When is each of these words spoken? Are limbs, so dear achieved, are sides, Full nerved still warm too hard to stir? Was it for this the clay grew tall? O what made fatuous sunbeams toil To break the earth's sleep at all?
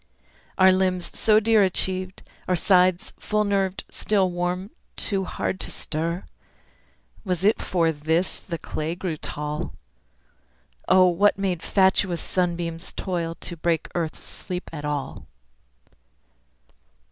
Are 0.57 0.71
limbs, 0.71 1.15
so 1.15 1.39
dear 1.39 1.61
achieved, 1.61 2.23
are 2.47 2.55
sides, 2.55 3.13
Full 3.19 3.43
nerved 3.43 3.83
still 3.91 4.31
warm 4.31 4.71
too 4.95 5.25
hard 5.25 5.59
to 5.59 5.69
stir? 5.69 6.23
Was 7.23 7.43
it 7.43 7.61
for 7.61 7.91
this 7.91 8.39
the 8.39 8.57
clay 8.57 8.95
grew 8.95 9.15
tall? 9.15 9.73
O 10.87 11.05
what 11.07 11.37
made 11.37 11.61
fatuous 11.61 12.19
sunbeams 12.19 12.93
toil 12.93 13.35
To 13.41 13.55
break 13.55 13.89
the 13.89 13.97
earth's 13.99 14.23
sleep 14.23 14.71
at 14.73 14.85
all? 14.85 15.27